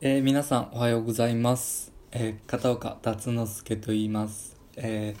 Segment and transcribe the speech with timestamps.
[0.00, 1.92] えー皆さんおはようございます。
[2.12, 4.56] えー片岡達之助と言います。
[4.76, 5.16] え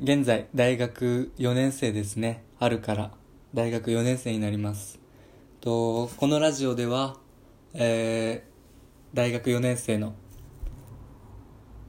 [0.00, 2.42] ー現在大学4年生ですね。
[2.58, 3.10] 春から
[3.52, 4.98] 大学4年生になります。
[5.60, 7.18] とこのラジオでは、
[7.74, 8.42] え
[9.12, 10.14] 大学4年生の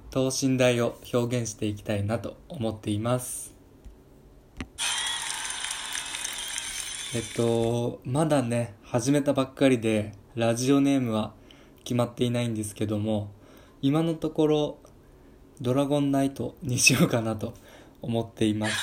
[0.09, 3.55] 等身大を表現していきたいなと思っています。
[7.15, 11.31] えっと、まだね、始めたばっかりで、ラジオネームは
[11.83, 13.31] 決まっていないんですけども、
[13.81, 14.77] 今のところ、
[15.61, 17.53] ドラゴンナイト にしようかなと
[18.01, 18.73] 思っています。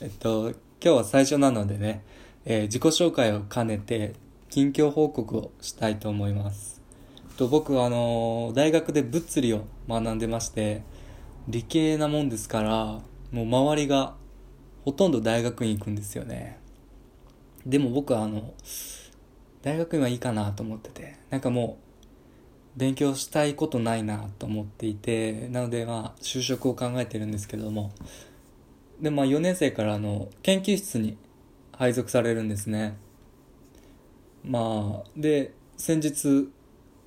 [0.02, 2.02] えっと、今日は最初なのでね、
[2.44, 4.14] えー自己紹介を兼ねて、
[4.50, 6.80] 近況報告をしたいと思います。
[7.36, 10.82] と僕はあのー大学で物理を学んでまして、
[11.48, 14.14] 理系なもんですから、もう周りが
[14.84, 16.58] ほとんど大学院行くんですよね。
[17.64, 18.52] でも僕はあの、
[19.62, 21.78] 大学院はいいかなと思ってて、なんかも
[22.76, 27.92] う、勉強したいことないなと思っていて、なのでまあ、就職を考えてるんですけども、
[29.00, 31.16] で、まあ4年生からあの、研究室に
[31.72, 32.96] 配属されるんですね。
[34.44, 36.50] まあ、で、先日、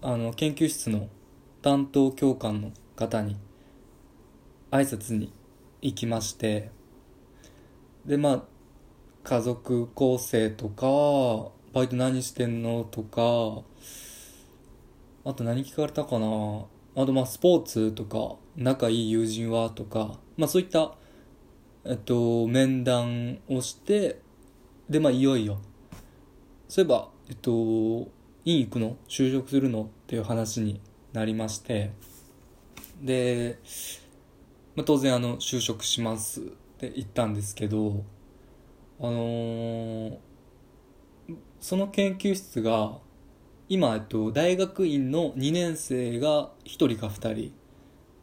[0.01, 1.09] あの、研究室の
[1.61, 3.35] 担当教官の方に、
[4.71, 5.33] 挨拶に
[5.81, 6.71] 行きまして、
[8.05, 8.43] で、まあ、
[9.23, 12.85] 家族構成とか、バイト何してんの？
[12.85, 13.61] とか、
[15.29, 16.63] あと何聞かれたかな？
[16.95, 19.69] あとまあスポーツとか、仲いい友人は？
[19.71, 20.93] とか、まあそういった、
[21.83, 24.21] えっと、面談をして、
[24.89, 25.57] でまあいよいよ、
[26.69, 27.51] そういえば、えっと、
[28.45, 28.95] 院行くの？
[29.09, 29.83] 就職するの？
[29.83, 30.79] っていう話に
[31.11, 31.91] なりまして、
[33.01, 33.59] で、
[34.77, 36.43] まあ当然あの、就職しますっ
[36.77, 38.05] て言ったんですけど、
[39.01, 40.17] あのー
[41.65, 42.99] その研究室が
[43.69, 47.53] 今、えっと、大学院の2年生が1人か2人。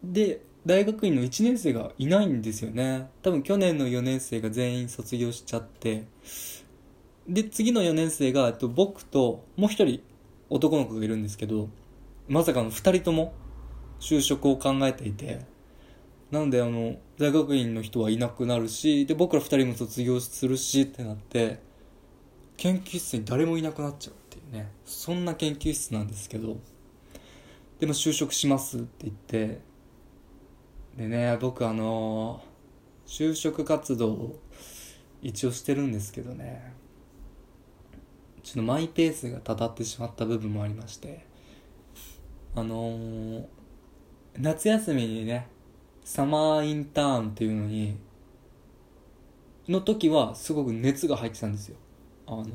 [0.04, 3.08] で大学院の1年生がいないんですよね。
[3.20, 6.04] 多分去年の4年生が全員卒業しちゃって。
[7.26, 10.00] で次の4年生が、えっと、僕ともう1人
[10.48, 11.68] 男の子がいるんですけど
[12.28, 13.34] まさかの2人とも
[13.98, 15.40] 就職を考えていて。
[16.30, 21.71] なのであの大学院の人はいなくなるしで僕ら2人も卒業するしってなって。
[22.56, 24.70] 研究室に誰もいなくなっちゃうっていうね。
[24.84, 26.56] そんな研究室なんですけど。
[27.80, 29.60] でも就職しますって言って。
[30.96, 32.42] でね僕あの
[33.06, 34.38] 就職活動を
[35.22, 36.72] 一応してるんですけどね。
[38.42, 41.24] ちょっとマイペースがたたってしまった部分もありまして。
[42.54, 43.44] あのー
[44.38, 45.46] 夏休みにね
[46.04, 47.98] サマーインターンっていうのに
[49.68, 51.76] の時はすごく熱が入ってたんですよ。
[52.26, 52.46] あの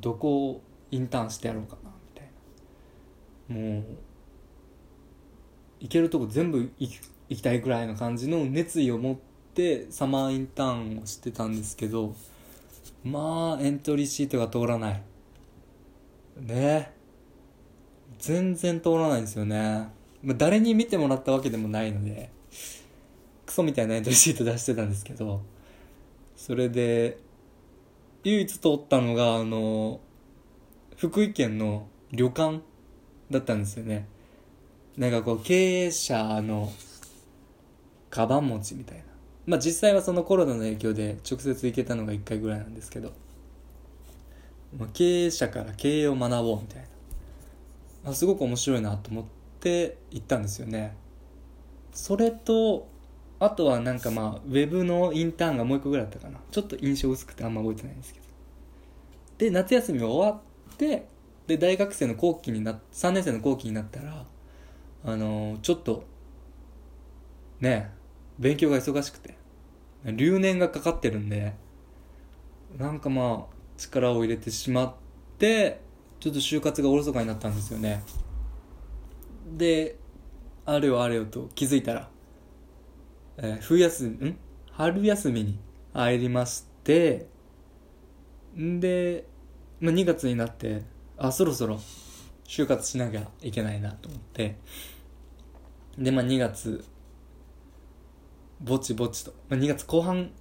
[0.00, 2.28] どこをインターンしてやろうかなみたい
[3.48, 3.56] な。
[3.56, 3.84] もう
[5.80, 9.16] 行けるとこ全部行き行きたいぐらいの感じの熱意を持っ
[9.54, 12.14] てサマーインターンをしてたんですけど
[13.04, 15.02] まあエントリーシートが通らない。
[16.40, 16.92] ね
[18.18, 19.88] 全然通らないんですよね、
[20.22, 22.30] まあ、誰に見てもらったわけでもないので
[23.46, 25.42] クソみたいなエントリーシート出してたんですけど
[26.36, 27.18] それで
[28.24, 30.00] 唯一通ったのがあの
[30.96, 32.60] 福井県の旅館
[33.30, 34.08] だったんですよね。
[34.96, 36.72] なんかこう経営者の
[38.10, 39.04] カバン持ちみたいな。
[39.46, 43.12] まあ実際はそのコロナの影響で直接行けたのが1回ぐらいなんですけど、
[44.76, 46.88] まあ、経営者から経営を学ぼうみたいな。
[48.04, 49.24] まあすごく面白いなと思っ
[49.60, 50.96] て行ったんですよね。
[51.92, 52.88] それと
[53.40, 56.40] あとはなんかまあウェブのインターンがもう一個ぐらいあったかな。
[56.50, 58.26] ちょっと印象薄くてあんま覚えてないんですけど。
[59.38, 60.40] で夏休み終わ
[60.72, 61.06] って
[61.46, 64.26] で大学生の後期にな3年生の後期になったら
[65.04, 66.04] あのーちょっと
[67.60, 67.90] ね
[68.38, 69.36] 勉強が忙しくて
[70.04, 71.54] 留年がかかってるんで
[72.76, 74.94] なんかまあ力を入れてしまっ
[75.38, 75.80] て
[76.20, 78.02] ちょっと就活がおろそかになったんですよね。
[79.56, 79.96] で
[80.66, 82.10] あれよあれよと気づいたら
[83.38, 84.38] えー冬休み、ん？
[84.72, 85.58] 春休みに
[85.94, 87.26] 入りまして、
[88.58, 89.26] んで、
[89.80, 90.82] まあ、2月になって、
[91.16, 91.80] あ、そろそろ
[92.44, 94.56] 就活しなきゃいけないなと思って、
[95.96, 96.84] で、まあ、2月、
[98.60, 100.32] ぼちぼちと、まあ、2月後半、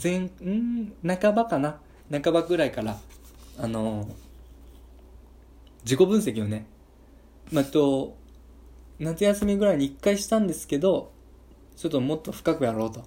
[0.00, 0.92] 前、ん？
[1.04, 1.80] 半ばかな？
[2.10, 2.98] 半ばぐらいから、
[3.58, 4.08] あのー
[5.84, 6.66] 自己分析をね、
[7.50, 8.16] まあ、と、
[9.00, 11.10] 夏休みぐらいに1回したんですけど、
[11.76, 13.04] ちょっともっと深くやろうと。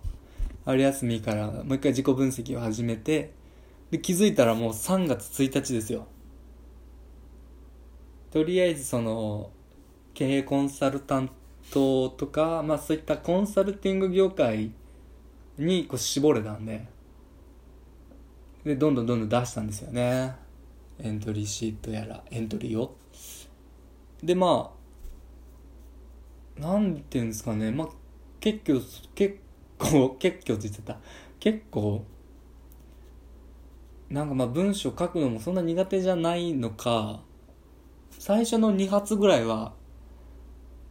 [0.65, 3.31] 春休みからもう一回自己分析を始めて、
[3.91, 6.07] で、気づいたらもう3月1日ですよ。
[8.35, 9.49] とりあえずその
[10.13, 11.29] 経営コンサルタン
[11.71, 14.71] トとか、まあ、そういったコンサルティング業界
[15.57, 16.85] にこう絞れたんで
[18.65, 20.35] でどんどんどんどん出したんですよね
[20.99, 22.97] エントリーシートやらエントリーを
[24.21, 24.71] でま
[26.57, 27.89] あなんていうんですかねまあ
[28.45, 28.79] 結構
[29.15, 29.39] 結
[29.79, 30.99] 構結構って言ってた。
[31.39, 32.03] 結構
[34.09, 37.21] なんかまあ文章書くのもそんな苦手じゃないのか。
[38.11, 39.73] 最初の2発ぐらいは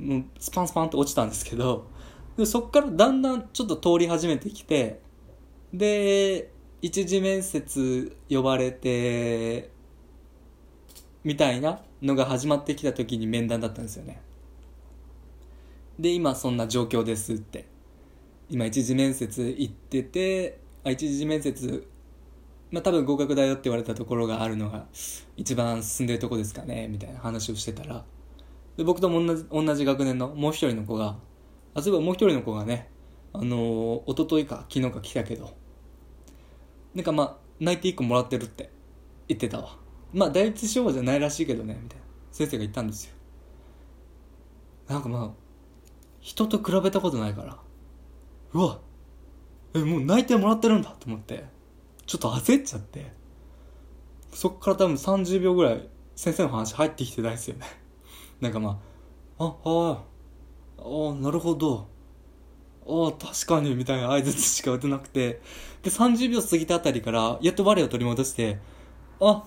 [0.00, 1.86] もうスパンスパンと落ちたんですけど。
[2.36, 5.00] でそっからだんだんちょっと通り始めてきて。
[5.72, 6.50] で
[6.82, 9.70] 一次面接呼ばれて
[11.22, 14.20] みたいなのが始まってきた時に面談だったんですよね。
[15.98, 17.66] で今そんな状況ですって。
[18.50, 21.88] 今一次面接行っててあ一次面接
[22.70, 24.86] まあ多分合格だよって言われたところがあるのが
[25.36, 28.04] 一番進んでるとこですかねみたいな話をしてたら。
[28.76, 31.16] で僕とも同じ同じ学年のもう一人の子が
[31.74, 32.90] あそういえばもう一人の子がね
[33.32, 35.54] あのー、一昨日か昨日か来たけど。
[36.94, 38.70] なんかまあ内定1個もらってるって
[39.26, 39.76] 言ってたわ。
[40.12, 42.04] まあ第一志望じゃないらしいけどねみたいな。
[42.30, 43.14] 先生が言ったんですよ。
[44.88, 45.43] なんかまあ
[46.24, 47.58] 人と比べたことないから。
[48.54, 48.80] うわ。
[49.74, 51.44] えもう内定もらってるんだと思って。
[52.06, 53.12] ちょっと焦っちゃって。
[54.32, 55.86] そっから多分30秒ぐらい
[56.16, 57.66] 先生の話入ってきてないですよね。
[58.40, 58.80] なんかま
[59.38, 60.02] あああ
[60.78, 61.88] あなるほど。
[62.88, 63.74] ああ確かに。
[63.74, 65.42] みたいな合図しか打てなくて。
[65.82, 68.58] で30秒過ぎたあたりからやっと我を取り戻して
[69.20, 69.44] あ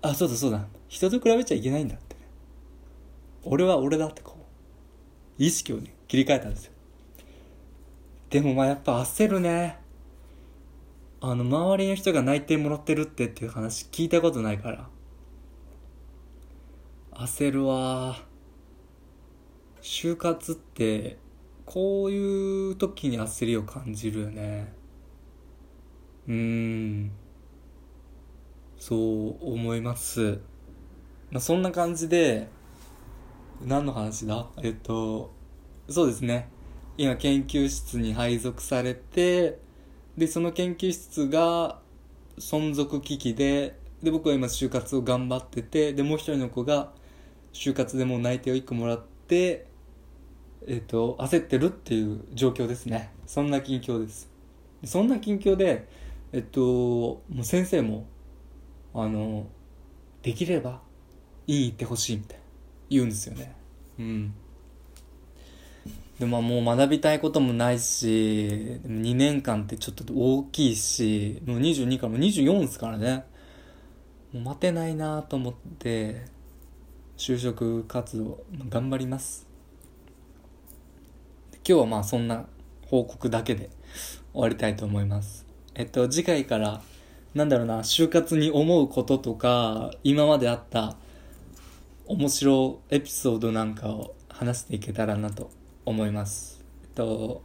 [0.00, 0.66] あそうだそうだ。
[0.88, 2.16] 人と比べちゃいけないんだって。
[3.44, 4.39] 俺は俺だってこう。
[5.40, 6.72] 意識をね切り替えたんですよ。
[8.28, 9.78] でもまあやっぱ焦るね。
[11.22, 14.88] あの周りの人が内定もらってるってっていう話聞いたことないから。
[17.12, 18.22] 焦るわ。
[19.80, 21.16] 就活って
[21.64, 24.74] こういう時に焦りを感じるよね。
[26.28, 27.12] うーん。
[28.78, 30.40] そう思います。
[31.30, 32.48] まあそんな感じで
[33.62, 34.48] 何の話だ？
[34.62, 35.32] えっと
[35.88, 36.48] そうですね。
[36.96, 39.58] 今研究室に配属されて
[40.16, 41.80] でその研究室が
[42.38, 46.92] 存続危機でで僕は今就活を頑張っててでもう一人の子が
[47.52, 49.66] 就活でもう内定を1個もらって
[50.66, 53.10] えっ、と焦ってるっていう状況ですね。
[53.26, 54.30] そんな近況です。
[54.84, 55.88] そんな近況で
[56.32, 58.06] えっともう先生も
[58.94, 59.46] あの
[60.22, 60.80] できれば
[61.46, 62.39] いい行ってほしいみたいな。
[62.90, 63.54] 言うんですよね。
[63.98, 64.34] うん。
[66.18, 73.24] でももう学びたいこともないし2年間ってちょっと大きいしもう22からもう24ですからね。
[74.34, 76.26] もう待てないなと思って
[77.16, 79.46] 就職活動頑張ります。
[81.66, 82.46] 今日はまあそんな
[82.86, 83.70] 報告だけで
[84.32, 85.46] 終わりたいと思います。
[85.74, 86.82] えっと次回から
[87.34, 90.96] なんだろうな就活に思うこととか今まであった
[92.12, 95.48] 面白エピソードなんかを話していけたらなと
[95.84, 96.60] 思います。
[96.82, 97.40] えっと、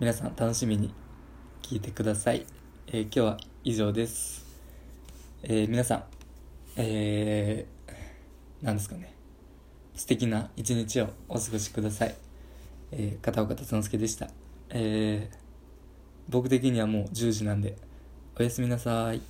[0.00, 0.92] 皆さん楽しみに
[1.62, 2.44] 聞いてください。
[2.88, 4.44] えー、今日は以上です。
[5.44, 6.04] えー、皆さん、
[6.74, 7.92] えー、
[8.62, 9.14] 何ですかね。
[9.94, 12.16] 素敵な一日をお過ごしください。
[12.90, 14.28] えー、片岡達之助でした。
[14.70, 15.36] えー、
[16.28, 17.76] 僕的にはもう10時なんで、
[18.36, 19.22] おやすみなさい。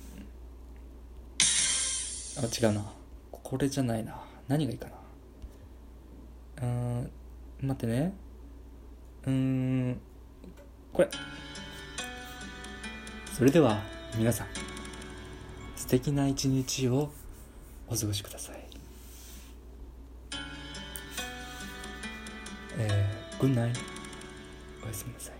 [2.39, 2.83] あ、違うな。
[3.31, 4.28] これじゃないな。
[4.49, 4.87] 何がいいか
[6.57, 6.67] な？
[6.67, 7.11] うん、
[7.61, 8.13] 待ってね。
[9.27, 10.01] うん
[10.91, 11.09] これ。
[13.37, 13.79] それでは
[14.17, 14.47] 皆さん
[15.77, 17.11] 素敵な一日を
[17.87, 18.65] お過ごしください。
[22.79, 23.71] えー、グッナイ
[24.83, 25.38] おやすみなさい。